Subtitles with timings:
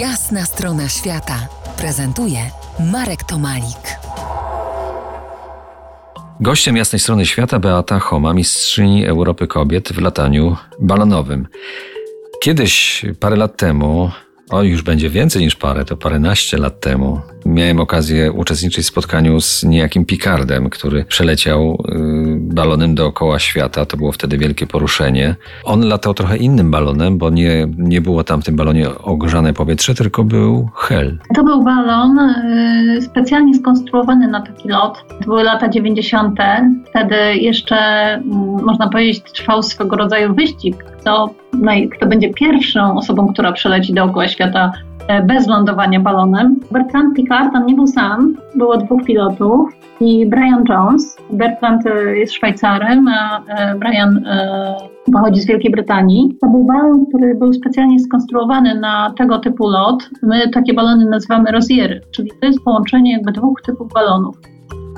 [0.00, 2.38] Jasna strona świata prezentuje
[2.92, 3.98] Marek Tomalik.
[6.40, 11.48] Gościem jasnej strony świata Beata Homa, mistrzyni Europy kobiet w lataniu balonowym.
[12.42, 14.10] Kiedyś, parę lat temu,
[14.50, 19.40] o już będzie więcej niż parę, to paręnaście lat temu, miałem okazję uczestniczyć w spotkaniu
[19.40, 21.96] z niejakim Picardem, który przeleciał y,
[22.40, 23.86] balonem dookoła świata.
[23.86, 25.34] To było wtedy wielkie poruszenie.
[25.64, 29.94] On latał trochę innym balonem, bo nie, nie było tam w tym balonie ogrzane powietrze,
[29.94, 31.18] tylko był hel.
[31.34, 35.04] To był balon y, specjalnie skonstruowany na taki lot.
[35.08, 36.38] To były lata 90.
[36.90, 40.95] Wtedy jeszcze, mm, można powiedzieć, trwał swego rodzaju wyścig.
[41.06, 41.30] Kto,
[41.92, 44.72] kto będzie pierwszą osobą, która przeleci dookoła świata
[45.08, 46.60] E, bez lądowania balonem.
[46.70, 49.70] Bertrand Piccard, on nie był sam, było dwóch pilotów
[50.00, 51.16] i Brian Jones.
[51.30, 54.24] Bertrand e, jest Szwajcarem, a e, Brian
[55.12, 56.36] pochodzi z Wielkiej Brytanii.
[56.40, 60.10] To był balon, który był specjalnie skonstruowany na tego typu lot.
[60.22, 64.36] My takie balony nazywamy rozjery, czyli to jest połączenie jakby dwóch typów balonów.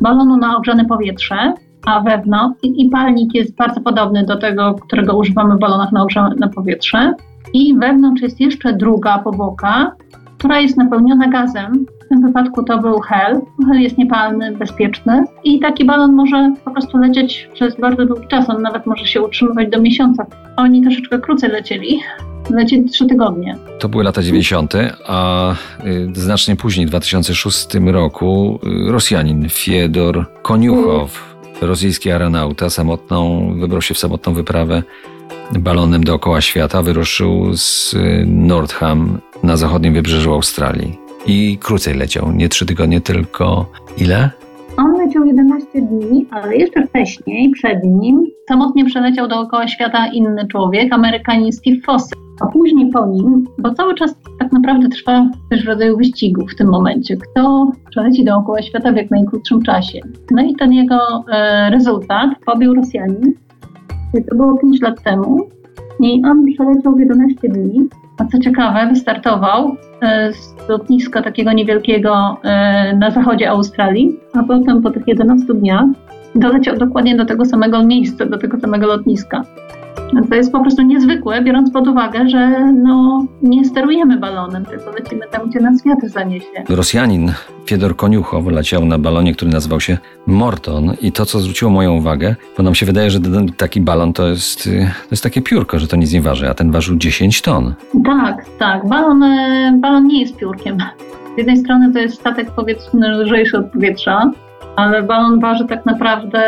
[0.00, 1.52] Balonu na ogrzane powietrze,
[1.86, 6.48] a wewnątrz i palnik jest bardzo podobny do tego, którego używamy w balonach na ogrzane
[6.48, 7.14] powietrze
[7.52, 9.92] i wewnątrz jest jeszcze druga powłoka,
[10.38, 11.86] która jest napełniona gazem.
[12.04, 13.40] W tym wypadku to był hel.
[13.68, 18.50] Hel jest niepalny, bezpieczny i taki balon może po prostu lecieć przez bardzo długi czas.
[18.50, 20.26] On nawet może się utrzymywać do miesiąca.
[20.56, 22.00] Oni troszeczkę krócej lecieli,
[22.50, 23.56] lecieli trzy tygodnie.
[23.78, 24.74] To były lata 90.,
[25.06, 25.52] a
[25.84, 33.94] y, znacznie później, w 2006 roku, y, Rosjanin Fiedor Koniuchow, rosyjski aeronauta, samotną, wybrał się
[33.94, 34.82] w samotną wyprawę
[35.52, 40.98] balonem dookoła świata, wyruszył z y, Nordham na zachodnim wybrzeżu Australii.
[41.26, 44.30] I krócej leciał, nie trzy tygodnie, tylko ile?
[45.16, 50.92] On leciał 11 dni, ale jeszcze wcześniej, przed nim, samotnie przeleciał dookoła świata inny człowiek,
[50.92, 52.18] Amerykanin Steve Foster.
[52.40, 56.68] A później po nim, bo cały czas tak naprawdę trwa też rodzaju wyścigu w tym
[56.68, 60.00] momencie, kto przeleci dookoła świata w jak najkrótszym czasie.
[60.30, 63.32] No i ten jego e, rezultat pobił Rosjanin,
[64.30, 65.48] to było 5 lat temu
[66.00, 67.88] i on przeleciał w 11 dni.
[68.18, 74.82] A co ciekawe, wystartował e, z lotniska takiego niewielkiego e, na zachodzie Australii, a potem
[74.82, 75.84] po tych 11 dniach
[76.34, 79.44] doleciał dokładnie do tego samego miejsca, do tego samego lotniska.
[80.28, 85.26] To jest po prostu niezwykłe, biorąc pod uwagę, że no, nie sterujemy balonem, tylko lecimy
[85.30, 86.64] tam, gdzie nas wiatr zaniesie.
[86.68, 87.32] Rosjanin
[87.66, 92.36] Fiedor Koniuchow leciał na balonie, który nazywał się Morton i to, co zwróciło moją uwagę,
[92.56, 93.18] bo nam się wydaje, że
[93.56, 96.70] taki balon to jest, to jest takie piórko, że to nic nie waży, a ten
[96.70, 97.74] ważył 10 ton.
[98.04, 98.88] Tak, tak.
[98.88, 100.78] Balon, e, balon nie jest piórkiem.
[101.34, 104.30] Z jednej strony to jest statek powietrzny lżejszy od powietrza,
[104.76, 106.40] ale balon waży tak naprawdę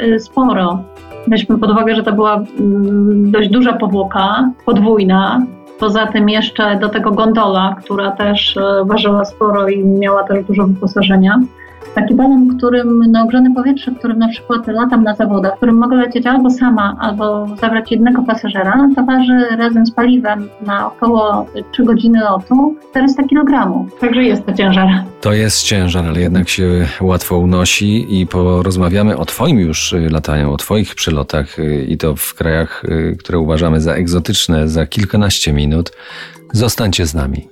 [0.00, 0.84] e, sporo.
[1.26, 5.46] Weźmy pod uwagę, że to była mm, dość duża powłoka, podwójna.
[5.78, 10.66] Poza tym jeszcze do tego gondola, która też e, ważyła sporo i miała też dużo
[10.66, 11.40] wyposażenia.
[11.94, 16.26] Taki balon, którym na ogrzane powietrze, którym na przykład latam na zawodach, którym mogę lecieć
[16.26, 22.20] albo sama, albo zabrać jednego pasażera, to waży razem z paliwem na około 3 godziny
[22.20, 23.84] lotu 400 kg.
[24.00, 24.88] Także jest to ciężar.
[25.20, 30.56] To jest ciężar, ale jednak się łatwo unosi i porozmawiamy o Twoim już lataniu, o
[30.56, 31.56] Twoich przylotach
[31.88, 32.82] i to w krajach,
[33.18, 35.92] które uważamy za egzotyczne za kilkanaście minut.
[36.52, 37.51] Zostańcie z nami.